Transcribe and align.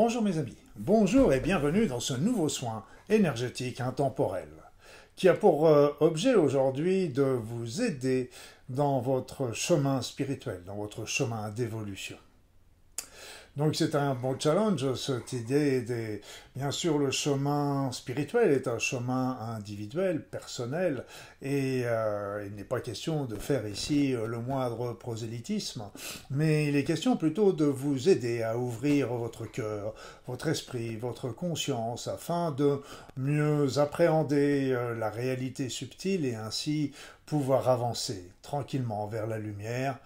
Bonjour 0.00 0.22
mes 0.22 0.38
amis, 0.38 0.56
bonjour 0.76 1.32
et 1.32 1.40
bienvenue 1.40 1.88
dans 1.88 1.98
ce 1.98 2.14
nouveau 2.14 2.48
soin 2.48 2.84
énergétique 3.08 3.80
intemporel 3.80 4.48
qui 5.16 5.28
a 5.28 5.34
pour 5.34 5.66
euh, 5.66 5.88
objet 5.98 6.36
aujourd'hui 6.36 7.08
de 7.08 7.24
vous 7.24 7.82
aider 7.82 8.30
dans 8.68 9.00
votre 9.00 9.52
chemin 9.54 10.00
spirituel, 10.00 10.62
dans 10.64 10.76
votre 10.76 11.04
chemin 11.04 11.48
d'évolution. 11.48 12.16
Donc 13.58 13.74
c'est 13.74 13.96
un 13.96 14.14
bon 14.14 14.38
challenge, 14.38 14.94
cette 14.94 15.32
idée 15.32 15.82
des... 15.82 16.20
Bien 16.54 16.70
sûr, 16.70 16.96
le 16.96 17.10
chemin 17.10 17.90
spirituel 17.90 18.52
est 18.52 18.68
un 18.68 18.78
chemin 18.78 19.36
individuel, 19.56 20.24
personnel, 20.24 21.04
et 21.42 21.82
euh, 21.84 22.46
il 22.46 22.54
n'est 22.54 22.62
pas 22.62 22.80
question 22.80 23.24
de 23.24 23.34
faire 23.34 23.66
ici 23.66 24.12
le 24.12 24.38
moindre 24.38 24.92
prosélytisme, 24.92 25.82
mais 26.30 26.68
il 26.68 26.76
est 26.76 26.84
question 26.84 27.16
plutôt 27.16 27.52
de 27.52 27.64
vous 27.64 28.08
aider 28.08 28.44
à 28.44 28.56
ouvrir 28.56 29.08
votre 29.08 29.44
cœur, 29.44 29.92
votre 30.28 30.46
esprit, 30.46 30.94
votre 30.94 31.30
conscience, 31.30 32.06
afin 32.06 32.52
de 32.52 32.80
mieux 33.16 33.80
appréhender 33.80 34.70
euh, 34.70 34.94
la 34.94 35.10
réalité 35.10 35.68
subtile 35.68 36.24
et 36.26 36.36
ainsi 36.36 36.92
pouvoir 37.26 37.68
avancer 37.68 38.30
tranquillement 38.40 39.08
vers 39.08 39.26
la 39.26 39.38
lumière, 39.38 39.98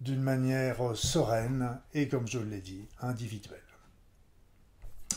d'une 0.00 0.22
manière 0.22 0.96
sereine 0.96 1.80
et, 1.94 2.08
comme 2.08 2.28
je 2.28 2.38
l'ai 2.38 2.60
dit, 2.60 2.86
individuelle. 3.00 3.62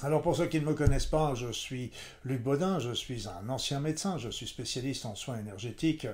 Alors 0.04 0.24
pour 0.24 0.36
ceux 0.36 0.48
qui 0.48 0.60
ne 0.60 0.66
me 0.66 0.74
connaissent 0.74 1.06
pas, 1.06 1.36
je 1.36 1.52
suis 1.52 1.92
Luc 2.26 2.42
Baudin, 2.42 2.80
je 2.80 2.92
suis 2.92 3.28
un 3.28 3.50
ancien 3.50 3.80
médecin, 3.80 4.18
je 4.18 4.30
suis 4.30 4.48
spécialiste 4.48 5.06
en 5.06 5.14
soins 5.14 5.38
énergétiques 5.38 6.08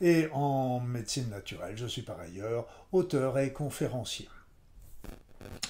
et 0.00 0.28
en 0.32 0.80
médecine 0.80 1.28
naturelle. 1.28 1.76
Je 1.76 1.86
suis 1.86 2.02
par 2.02 2.18
ailleurs 2.20 2.66
auteur 2.92 3.38
et 3.38 3.52
conférencier. 3.52 4.28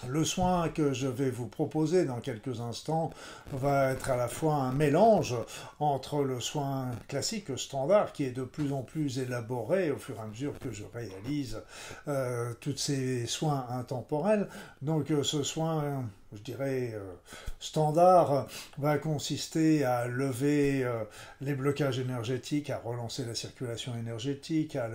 Le 0.08 0.24
soin 0.24 0.68
que 0.68 0.92
je 0.92 1.06
vais 1.06 1.30
vous 1.30 1.46
proposer 1.46 2.04
dans 2.04 2.20
quelques 2.20 2.60
instants 2.60 3.10
va 3.52 3.92
être 3.92 4.10
à 4.10 4.16
la 4.16 4.28
fois 4.28 4.54
un 4.54 4.72
mélange 4.72 5.34
entre 5.80 6.22
le 6.22 6.40
soin 6.40 6.90
classique 7.08 7.56
standard 7.56 8.12
qui 8.12 8.24
est 8.24 8.32
de 8.32 8.42
plus 8.42 8.72
en 8.72 8.82
plus 8.82 9.18
élaboré 9.18 9.90
au 9.90 9.96
fur 9.96 10.16
et 10.16 10.20
à 10.20 10.26
mesure 10.26 10.58
que 10.58 10.70
je 10.70 10.84
réalise 10.92 11.62
euh, 12.08 12.52
tous 12.60 12.76
ces 12.76 13.26
soins 13.26 13.66
intemporels. 13.70 14.48
Donc 14.82 15.10
euh, 15.10 15.22
ce 15.22 15.42
soin 15.42 16.04
je 16.36 16.42
dirais, 16.42 16.92
euh, 16.94 17.14
standard 17.60 18.46
va 18.78 18.98
consister 18.98 19.84
à 19.84 20.06
lever 20.06 20.84
euh, 20.84 21.04
les 21.40 21.54
blocages 21.54 21.98
énergétiques, 21.98 22.70
à 22.70 22.78
relancer 22.78 23.24
la 23.24 23.34
circulation 23.34 23.96
énergétique, 23.96 24.76
à 24.76 24.88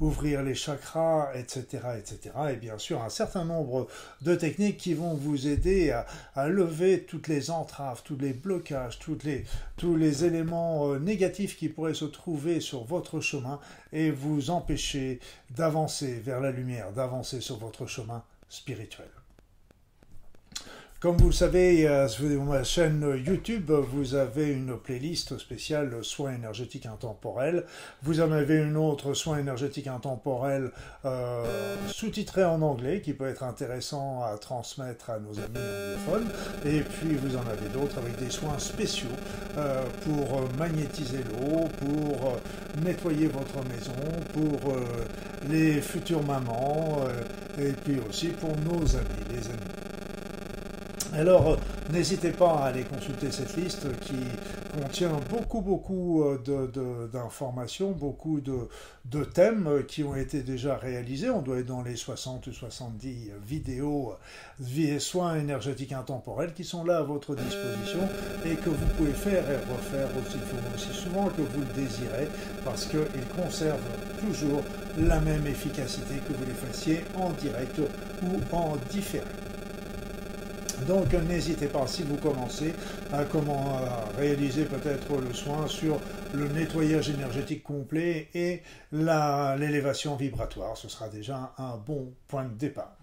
ouvrir 0.00 0.42
les 0.42 0.54
chakras, 0.54 1.30
etc., 1.34 1.82
etc. 1.98 2.34
Et 2.52 2.56
bien 2.56 2.78
sûr, 2.78 3.02
un 3.02 3.08
certain 3.08 3.44
nombre 3.44 3.88
de 4.22 4.34
techniques 4.34 4.76
qui 4.76 4.94
vont 4.94 5.14
vous 5.14 5.46
aider 5.46 5.90
à, 6.34 6.48
lever 6.48 7.04
toutes 7.04 7.28
les 7.28 7.50
entraves, 7.50 8.02
tous 8.04 8.16
les 8.16 8.32
blocages, 8.32 8.98
toutes 8.98 9.24
les, 9.24 9.44
tous 9.76 9.96
les 9.96 10.24
éléments 10.24 10.88
euh, 10.88 10.98
négatifs 10.98 11.56
qui 11.56 11.68
pourraient 11.68 11.94
se 11.94 12.04
trouver 12.04 12.60
sur 12.60 12.84
votre 12.84 13.20
chemin 13.20 13.60
et 13.92 14.10
vous 14.10 14.50
empêcher 14.50 15.20
d'avancer 15.50 16.20
vers 16.20 16.40
la 16.40 16.50
lumière, 16.50 16.92
d'avancer 16.92 17.40
sur 17.40 17.58
votre 17.58 17.86
chemin 17.86 18.22
spirituel. 18.48 19.08
Comme 21.04 21.18
vous 21.18 21.26
le 21.26 21.32
savez, 21.32 21.86
euh, 21.86 22.08
sur 22.08 22.24
ma 22.44 22.64
chaîne 22.64 23.04
YouTube, 23.26 23.70
vous 23.70 24.14
avez 24.14 24.48
une 24.48 24.78
playlist 24.78 25.36
spéciale 25.36 25.98
soins 26.00 26.32
énergétiques 26.32 26.86
intemporels. 26.86 27.66
Vous 28.02 28.22
en 28.22 28.32
avez 28.32 28.54
une 28.54 28.78
autre 28.78 29.12
soins 29.12 29.36
énergétiques 29.36 29.86
intemporels 29.86 30.70
euh, 31.04 31.76
sous-titrée 31.88 32.46
en 32.46 32.62
anglais 32.62 33.02
qui 33.02 33.12
peut 33.12 33.28
être 33.28 33.42
intéressant 33.42 34.22
à 34.22 34.38
transmettre 34.38 35.10
à 35.10 35.18
nos 35.18 35.38
amis 35.38 35.58
anglophones. 35.58 36.32
Et 36.64 36.80
puis 36.80 37.16
vous 37.16 37.36
en 37.36 37.46
avez 37.50 37.68
d'autres 37.74 37.98
avec 37.98 38.16
des 38.16 38.30
soins 38.30 38.58
spéciaux 38.58 39.08
euh, 39.58 39.84
pour 40.06 40.48
magnétiser 40.56 41.18
l'eau, 41.18 41.68
pour 41.80 42.38
nettoyer 42.82 43.26
votre 43.26 43.62
maison, 43.68 43.92
pour 44.32 44.72
les 45.50 45.82
futures 45.82 46.22
mamans 46.22 47.00
et 47.58 47.72
puis 47.72 48.00
aussi 48.08 48.28
pour 48.28 48.56
nos 48.56 48.96
amis, 48.96 49.24
les 49.30 49.46
amis. 49.48 49.73
Alors, 51.16 51.52
euh, 51.52 51.56
n'hésitez 51.92 52.32
pas 52.32 52.58
à 52.58 52.64
aller 52.66 52.82
consulter 52.82 53.30
cette 53.30 53.56
liste 53.56 53.86
qui 54.00 54.16
contient 54.76 55.12
beaucoup, 55.30 55.60
beaucoup 55.60 56.24
euh, 56.24 57.08
d'informations, 57.12 57.92
beaucoup 57.92 58.40
de, 58.40 59.24
thèmes 59.32 59.84
qui 59.86 60.02
ont 60.02 60.16
été 60.16 60.42
déjà 60.42 60.76
réalisés. 60.76 61.30
On 61.30 61.40
doit 61.40 61.58
être 61.60 61.66
dans 61.66 61.82
les 61.82 61.94
60 61.94 62.48
ou 62.48 62.52
70 62.52 63.30
vidéos 63.46 64.14
vie 64.58 64.98
soins 64.98 65.36
énergétiques 65.36 65.92
intemporels 65.92 66.52
qui 66.52 66.64
sont 66.64 66.84
là 66.84 66.98
à 66.98 67.02
votre 67.02 67.36
disposition 67.36 68.00
et 68.44 68.56
que 68.56 68.70
vous 68.70 68.86
pouvez 68.96 69.12
faire 69.12 69.48
et 69.48 69.56
refaire 69.72 70.08
aussi, 70.20 70.38
aussi 70.74 70.98
souvent 70.98 71.26
que 71.28 71.42
vous 71.42 71.60
le 71.60 71.80
désirez 71.80 72.28
parce 72.64 72.86
qu'ils 72.86 73.26
conservent 73.40 73.78
toujours 74.20 74.62
la 74.98 75.20
même 75.20 75.46
efficacité 75.46 76.14
que 76.26 76.32
vous 76.32 76.44
les 76.44 76.68
fassiez 76.72 77.04
en 77.16 77.30
direct 77.30 77.78
ou 78.22 78.56
en 78.56 78.76
différé. 78.90 79.24
Donc 80.86 81.12
n'hésitez 81.12 81.66
pas, 81.66 81.86
si 81.86 82.02
vous 82.02 82.16
commencez, 82.16 82.74
à, 83.12 83.24
comment, 83.24 83.78
réaliser 84.18 84.64
peut-être 84.64 85.16
le 85.20 85.32
soin 85.32 85.66
sur 85.66 85.98
le 86.34 86.48
nettoyage 86.48 87.10
énergétique 87.10 87.62
complet 87.62 88.28
et 88.34 88.62
l'élévation 88.92 90.16
vibratoire. 90.16 90.76
Ce 90.76 90.88
sera 90.88 91.08
déjà 91.08 91.52
un 91.58 91.76
bon 91.76 92.12
point 92.28 92.44
de 92.44 92.54
départ. 92.54 92.96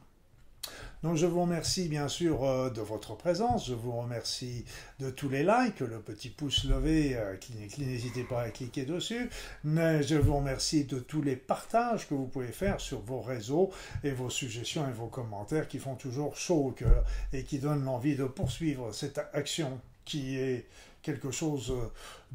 Donc 1.03 1.15
je 1.15 1.25
vous 1.25 1.41
remercie 1.41 1.87
bien 1.87 2.07
sûr 2.07 2.43
euh, 2.43 2.69
de 2.69 2.81
votre 2.81 3.15
présence, 3.15 3.67
je 3.67 3.73
vous 3.73 3.91
remercie 3.91 4.65
de 4.99 5.09
tous 5.09 5.29
les 5.29 5.43
likes, 5.43 5.79
le 5.79 5.99
petit 5.99 6.29
pouce 6.29 6.65
levé, 6.65 7.15
euh, 7.15 7.35
n'hésitez 7.79 8.23
pas 8.23 8.43
à 8.43 8.49
cliquer 8.51 8.85
dessus, 8.85 9.27
mais 9.63 10.03
je 10.03 10.15
vous 10.15 10.35
remercie 10.35 10.85
de 10.85 10.99
tous 10.99 11.23
les 11.23 11.35
partages 11.35 12.07
que 12.07 12.13
vous 12.13 12.27
pouvez 12.27 12.51
faire 12.51 12.79
sur 12.79 12.99
vos 12.99 13.19
réseaux 13.19 13.71
et 14.03 14.11
vos 14.11 14.29
suggestions 14.29 14.87
et 14.87 14.93
vos 14.93 15.07
commentaires 15.07 15.67
qui 15.67 15.79
font 15.79 15.95
toujours 15.95 16.35
chaud 16.35 16.67
au 16.67 16.71
cœur 16.71 17.03
et 17.33 17.43
qui 17.43 17.57
donnent 17.57 17.83
l'envie 17.83 18.15
de 18.15 18.25
poursuivre 18.25 18.93
cette 18.93 19.19
action 19.33 19.81
qui 20.05 20.37
est 20.37 20.67
quelque 21.01 21.31
chose 21.31 21.73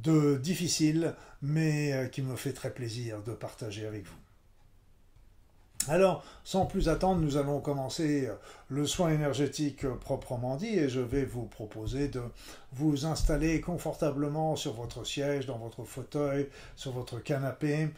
de 0.02 0.36
difficile, 0.36 1.14
mais 1.42 1.92
euh, 1.92 2.06
qui 2.08 2.22
me 2.22 2.36
fait 2.36 2.52
très 2.52 2.72
plaisir 2.72 3.22
de 3.22 3.32
partager 3.32 3.86
avec 3.86 4.04
vous. 4.04 4.25
Alors, 5.88 6.24
sans 6.42 6.66
plus 6.66 6.88
attendre, 6.88 7.20
nous 7.20 7.36
allons 7.36 7.60
commencer 7.60 8.28
le 8.68 8.86
soin 8.86 9.10
énergétique 9.10 9.86
proprement 10.00 10.56
dit 10.56 10.78
et 10.78 10.88
je 10.88 11.00
vais 11.00 11.24
vous 11.24 11.44
proposer 11.44 12.08
de 12.08 12.22
vous 12.72 13.06
installer 13.06 13.60
confortablement 13.60 14.56
sur 14.56 14.72
votre 14.72 15.04
siège, 15.06 15.46
dans 15.46 15.58
votre 15.58 15.84
fauteuil, 15.84 16.48
sur 16.74 16.90
votre 16.90 17.20
canapé, 17.20 17.88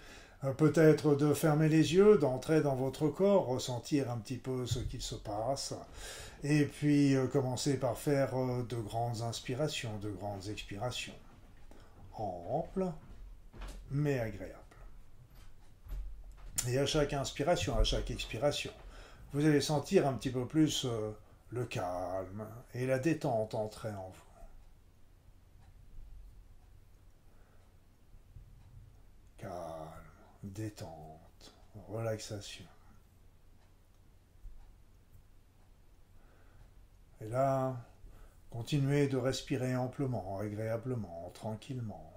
euh, 0.44 0.53
peut-être 0.53 1.16
de 1.16 1.34
fermer 1.34 1.69
les 1.69 1.94
yeux, 1.94 2.16
d'entrer 2.19 2.60
dans 2.60 2.76
votre 2.76 3.09
corps, 3.09 3.47
ressentir 3.47 4.10
un 4.10 4.19
petit 4.19 4.37
peu 4.37 4.66
ce 4.66 4.78
qui 4.78 5.00
se 5.00 5.16
passe, 5.16 5.75
et 6.44 6.65
puis 6.65 7.16
euh, 7.16 7.26
commencer 7.26 7.76
par 7.76 7.99
faire 7.99 8.37
euh, 8.37 8.62
de 8.69 8.76
grandes 8.76 9.22
inspirations, 9.22 9.99
de 10.00 10.10
grandes 10.10 10.49
expirations, 10.49 11.15
amples 12.15 12.87
mais 13.91 14.20
agréables. 14.20 14.68
Et 16.66 16.78
à 16.78 16.86
chaque 16.86 17.12
inspiration, 17.12 17.78
à 17.78 17.84
chaque 17.84 18.10
expiration, 18.10 18.72
vous 19.32 19.44
allez 19.46 19.60
sentir 19.60 20.06
un 20.06 20.14
petit 20.14 20.31
peu 20.31 20.46
plus 20.46 20.84
euh, 20.84 21.12
le 21.50 21.64
calme 21.64 22.46
et 22.75 22.87
la 22.87 22.99
détente 22.99 23.55
entrer 23.55 23.90
en 23.90 24.08
vous. 24.08 24.22
Calme, 29.38 29.52
détente, 30.43 31.55
relaxation. 31.88 32.64
Et 37.20 37.28
là, 37.28 37.76
continuez 38.50 39.08
de 39.08 39.16
respirer 39.16 39.76
amplement, 39.76 40.38
agréablement, 40.38 41.31
tranquillement. 41.34 42.12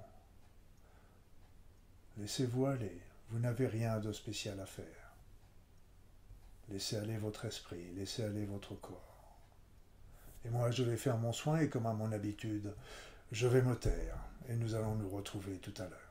Laissez-vous 2.18 2.66
aller. 2.66 3.02
Vous 3.32 3.40
n'avez 3.40 3.68
rien 3.68 4.00
de 4.00 4.12
spécial 4.12 4.60
à 4.60 4.66
faire. 4.66 5.16
Laissez 6.68 6.98
aller 6.98 7.18
votre 7.18 7.46
esprit, 7.46 7.94
laissez 7.96 8.24
aller 8.24 8.46
votre 8.46 8.76
corps. 8.76 9.38
Et 10.44 10.50
moi, 10.50 10.70
je 10.70 10.84
vais 10.84 10.98
faire 10.98 11.18
mon 11.18 11.32
soin 11.32 11.60
et 11.60 11.70
comme 11.70 11.86
à 11.86 11.94
mon 11.94 12.12
habitude, 12.12 12.74
je 13.32 13.48
vais 13.48 13.62
me 13.62 13.76
taire 13.76 14.18
et 14.50 14.56
nous 14.56 14.76
allons 14.76 14.96
nous 14.96 15.10
retrouver 15.10 15.60
tout 15.60 15.74
à 15.78 15.88
l'heure. 15.88 16.11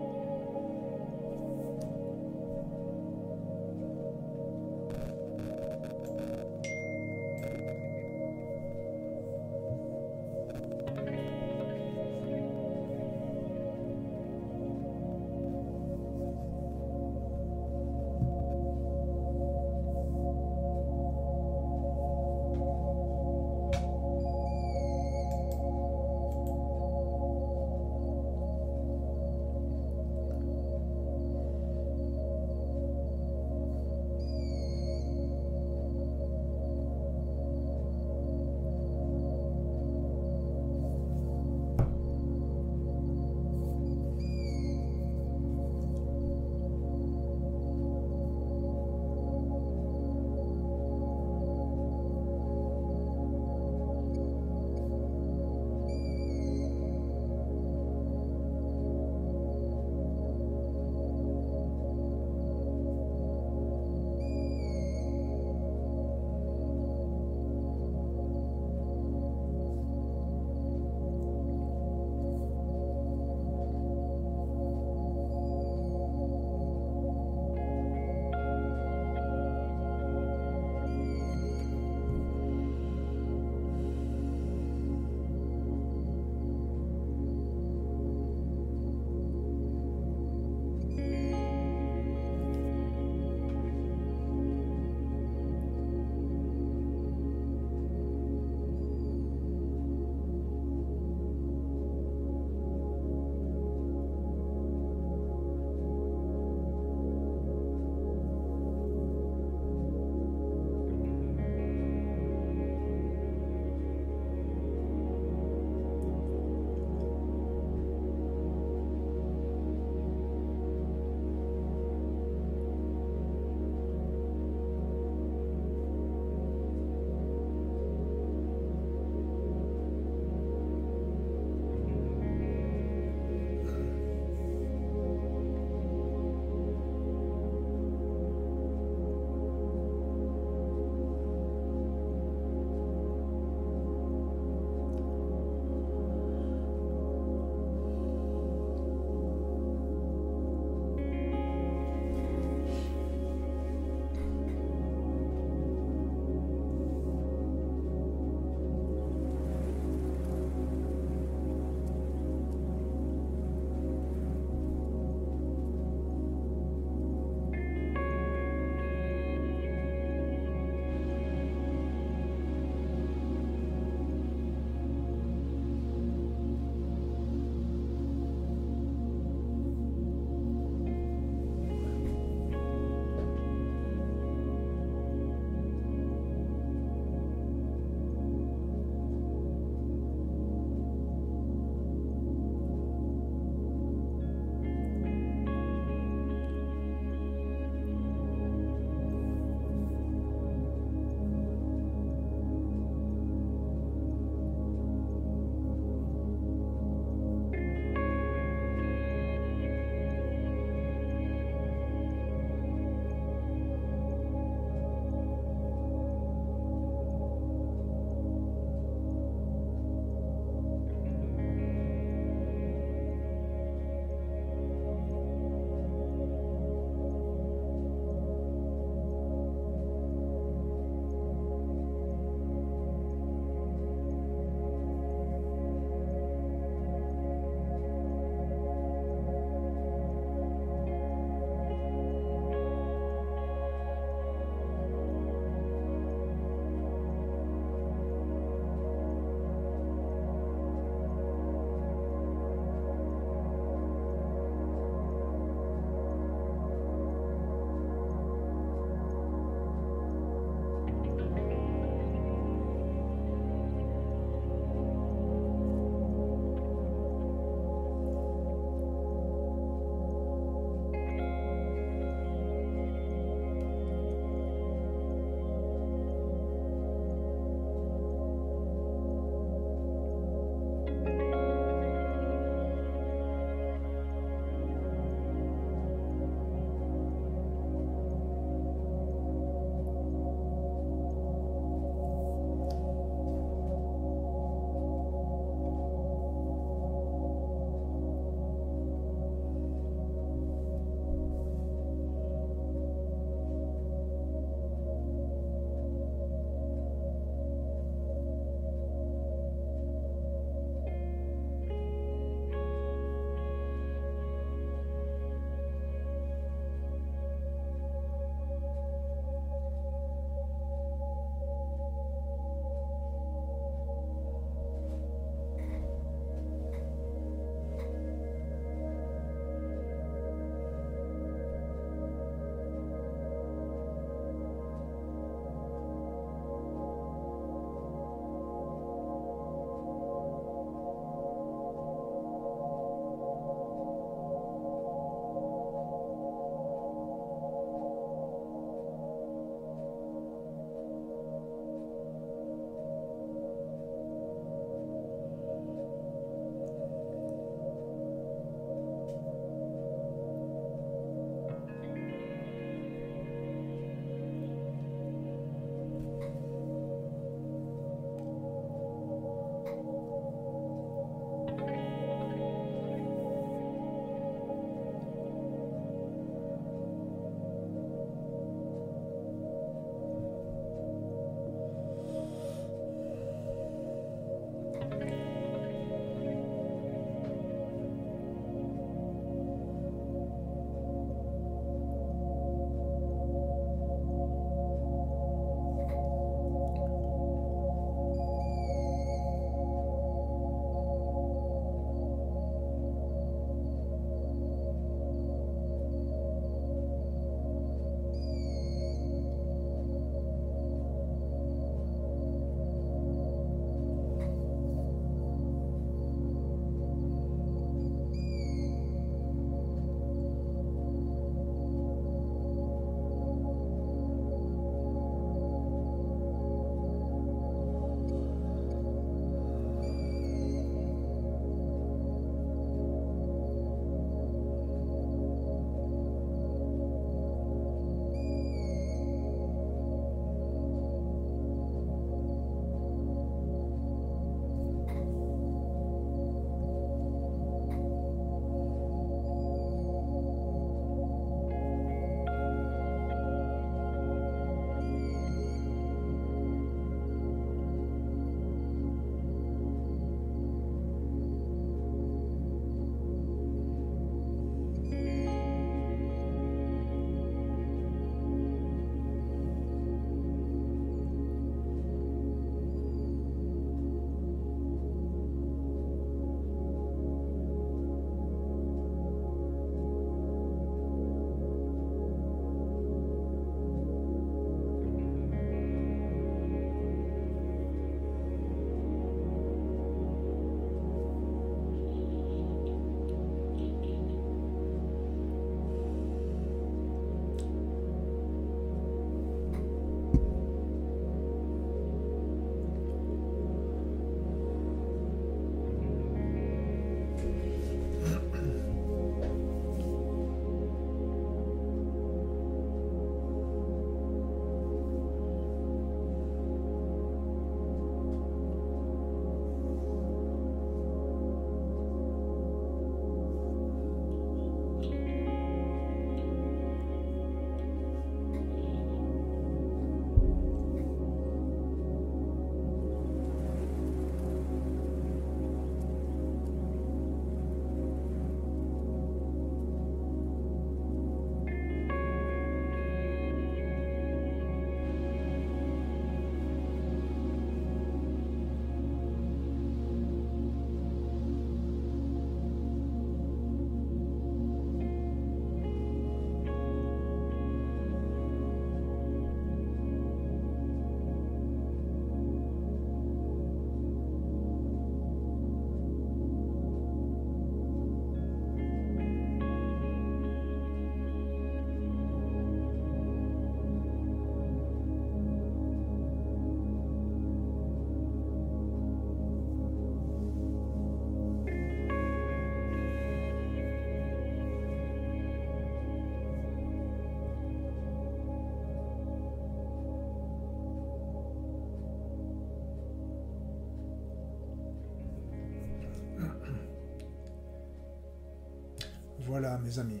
Voilà, 599.36 599.58
mes 599.58 599.80
amis. 599.80 600.00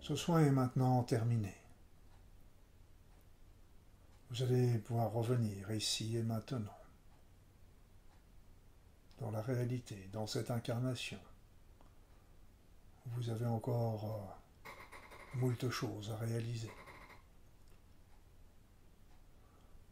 Ce 0.00 0.16
soin 0.16 0.44
est 0.44 0.50
maintenant 0.50 1.04
terminé. 1.04 1.54
Vous 4.28 4.42
allez 4.42 4.76
pouvoir 4.78 5.12
revenir 5.12 5.70
ici 5.70 6.16
et 6.16 6.24
maintenant, 6.24 6.76
dans 9.20 9.30
la 9.30 9.40
réalité, 9.40 10.10
dans 10.12 10.26
cette 10.26 10.50
incarnation. 10.50 11.20
Vous 13.06 13.30
avez 13.30 13.46
encore 13.46 14.34
euh, 14.66 15.38
moult 15.38 15.70
choses 15.70 16.10
à 16.10 16.16
réaliser. 16.16 16.72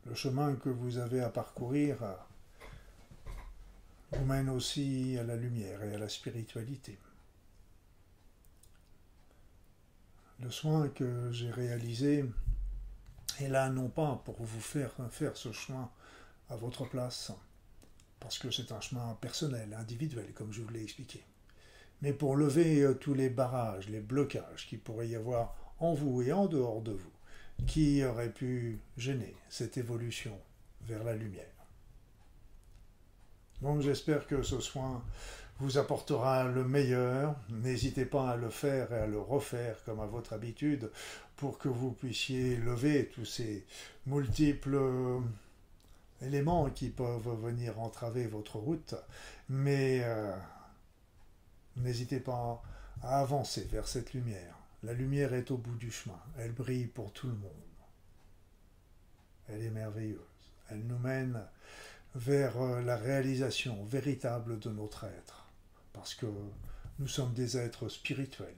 Le 0.04 0.16
chemin 0.16 0.56
que 0.56 0.68
vous 0.68 0.98
avez 0.98 1.20
à 1.20 1.28
parcourir 1.28 2.02
euh, 2.02 2.16
vous 4.10 4.24
mène 4.24 4.48
aussi 4.48 5.16
à 5.16 5.22
la 5.22 5.36
lumière 5.36 5.84
et 5.84 5.94
à 5.94 5.98
la 5.98 6.08
spiritualité. 6.08 6.98
Le 10.40 10.50
soin 10.50 10.88
que 10.88 11.32
j'ai 11.32 11.50
réalisé 11.50 12.24
est 13.40 13.48
là 13.48 13.70
non 13.70 13.88
pas 13.88 14.22
pour 14.24 14.36
vous 14.40 14.60
faire 14.60 14.92
faire 15.10 15.36
ce 15.36 15.50
chemin 15.50 15.90
à 16.48 16.56
votre 16.56 16.84
place, 16.84 17.32
parce 18.20 18.38
que 18.38 18.50
c'est 18.50 18.70
un 18.70 18.80
chemin 18.80 19.16
personnel, 19.20 19.74
individuel, 19.74 20.32
comme 20.34 20.52
je 20.52 20.62
vous 20.62 20.68
l'ai 20.70 20.82
expliqué, 20.82 21.24
mais 22.02 22.12
pour 22.12 22.36
lever 22.36 22.82
euh, 22.82 22.94
tous 22.94 23.14
les 23.14 23.30
barrages, 23.30 23.88
les 23.88 24.00
blocages 24.00 24.66
qui 24.68 24.76
pourrait 24.76 25.08
y 25.08 25.16
avoir 25.16 25.56
en 25.80 25.94
vous 25.94 26.22
et 26.22 26.32
en 26.32 26.46
dehors 26.46 26.82
de 26.82 26.92
vous, 26.92 27.12
qui 27.66 28.04
auraient 28.04 28.32
pu 28.32 28.78
gêner 28.96 29.34
cette 29.48 29.76
évolution 29.76 30.38
vers 30.82 31.02
la 31.02 31.14
lumière. 31.14 31.46
Donc 33.60 33.80
j'espère 33.80 34.28
que 34.28 34.42
ce 34.42 34.60
soin 34.60 35.04
vous 35.58 35.78
apportera 35.78 36.44
le 36.44 36.64
meilleur. 36.64 37.34
N'hésitez 37.50 38.04
pas 38.04 38.30
à 38.30 38.36
le 38.36 38.50
faire 38.50 38.92
et 38.92 39.00
à 39.00 39.06
le 39.06 39.20
refaire 39.20 39.82
comme 39.84 40.00
à 40.00 40.06
votre 40.06 40.32
habitude 40.32 40.90
pour 41.36 41.58
que 41.58 41.68
vous 41.68 41.92
puissiez 41.92 42.56
lever 42.56 43.08
tous 43.08 43.24
ces 43.24 43.64
multiples 44.06 44.74
euh, 44.74 45.20
éléments 46.22 46.70
qui 46.70 46.90
peuvent 46.90 47.28
venir 47.42 47.80
entraver 47.80 48.26
votre 48.26 48.56
route. 48.56 48.94
Mais 49.48 50.00
euh, 50.04 50.36
n'hésitez 51.76 52.20
pas 52.20 52.62
à 53.02 53.20
avancer 53.20 53.68
vers 53.70 53.88
cette 53.88 54.12
lumière. 54.12 54.54
La 54.84 54.92
lumière 54.92 55.34
est 55.34 55.50
au 55.50 55.56
bout 55.56 55.76
du 55.76 55.90
chemin. 55.90 56.20
Elle 56.38 56.52
brille 56.52 56.86
pour 56.86 57.12
tout 57.12 57.26
le 57.26 57.34
monde. 57.34 57.50
Elle 59.48 59.62
est 59.62 59.70
merveilleuse. 59.70 60.20
Elle 60.70 60.86
nous 60.86 60.98
mène 60.98 61.42
vers 62.14 62.60
euh, 62.60 62.82
la 62.82 62.96
réalisation 62.96 63.84
véritable 63.84 64.58
de 64.58 64.70
notre 64.70 65.04
être. 65.04 65.37
Parce 65.98 66.14
que 66.14 66.26
nous 67.00 67.08
sommes 67.08 67.32
des 67.32 67.58
êtres 67.58 67.88
spirituels, 67.88 68.54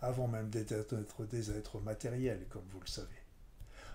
avant 0.00 0.28
même 0.28 0.48
d'être 0.48 0.94
des 1.28 1.50
êtres 1.50 1.80
matériels, 1.80 2.46
comme 2.48 2.62
vous 2.70 2.78
le 2.78 2.86
savez. 2.86 3.08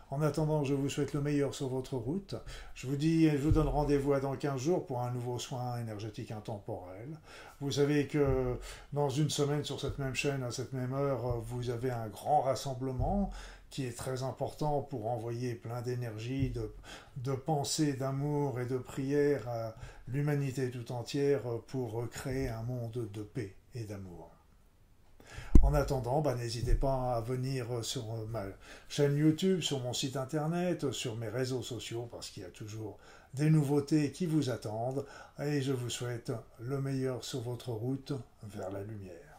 En 0.10 0.22
attendant, 0.22 0.65
je 0.65 0.74
vous 0.74 0.89
souhaite 0.89 1.13
le 1.13 1.22
meilleur 1.22 1.56
sur 1.56 1.69
votre 1.69 1.96
route. 1.96 2.36
Je 2.76 2.88
vous 2.88 2.98
dis, 2.98 3.30
je 3.30 3.38
vous 3.38 3.52
donne 3.52 3.69
rendez-vous 3.69 4.19
dans 4.19 4.36
15 4.36 4.60
jours 4.60 4.86
pour 4.86 5.02
un 5.02 5.12
nouveau 5.12 5.39
soin 5.39 5.80
énergétique 5.80 6.32
intemporel. 6.32 7.17
Vous 7.62 7.72
savez 7.72 8.06
que 8.08 8.58
dans 8.91 9.10
une 9.10 9.30
semaine 9.30 9.63
sur 9.63 9.80
cette 9.80 9.98
même 9.98 10.13
chaîne, 10.13 10.43
à 10.43 10.52
cette 10.52 10.74
même 10.74 10.91
heure, 10.93 11.39
vous 11.39 11.69
avez 11.69 11.89
un 11.89 12.10
grand 12.10 12.41
rassemblement 12.41 13.32
qui 13.74 13.88
est 13.88 13.98
très 13.98 14.22
important 14.22 14.84
pour 14.84 15.10
envoyer 15.10 15.56
plein 15.56 15.82
d'énergie, 15.82 16.52
de, 16.52 16.72
de 17.18 17.32
pensée, 17.32 17.94
d'amour 17.94 18.60
et 18.60 18.68
de 18.68 18.78
prière 18.78 19.50
à 19.50 19.76
l'humanité 20.08 20.70
tout 20.70 20.92
entière 20.92 21.42
pour 21.66 22.08
créer 22.12 22.50
un 22.50 22.62
monde 22.62 23.10
de 23.12 23.24
paix 23.24 23.56
et 23.74 23.86
d'amour. 23.86 24.30
En 25.64 25.74
attendant, 25.74 26.22
bah, 26.22 26.36
n'hésitez 26.36 26.76
pas 26.76 27.16
à 27.16 27.22
venir 27.22 27.84
sur 27.84 28.06
ma 28.28 28.44
chaîne 28.90 29.18
YouTube, 29.18 29.62
sur 29.62 29.80
mon 29.80 29.94
site 29.94 30.18
internet, 30.18 30.92
sur 30.92 31.16
mes 31.16 31.30
réseaux 31.30 31.64
sociaux, 31.64 32.08
parce 32.12 32.30
qu'il 32.30 32.44
y 32.44 32.46
a 32.46 32.52
toujours 32.52 33.00
des 33.34 33.50
nouveautés 33.50 34.12
qui 34.12 34.28
vous 34.28 34.52
attendent, 34.52 35.04
et 35.40 35.64
je 35.64 35.74
vous 35.74 35.90
souhaite 35.90 36.32
le 36.60 36.80
meilleur 36.80 37.24
sur 37.24 37.42
votre 37.42 37.72
route 37.72 38.14
vers 38.44 38.70
la 38.70 38.84
lumière. 38.84 39.33